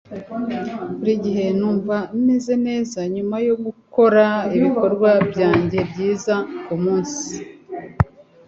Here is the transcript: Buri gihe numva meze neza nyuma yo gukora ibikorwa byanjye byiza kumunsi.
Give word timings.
Buri 0.97 1.13
gihe 1.25 1.45
numva 1.59 1.97
meze 2.25 2.53
neza 2.67 2.99
nyuma 3.15 3.35
yo 3.47 3.55
gukora 3.65 4.25
ibikorwa 4.57 5.09
byanjye 5.29 5.79
byiza 5.91 6.35
kumunsi. 6.65 7.31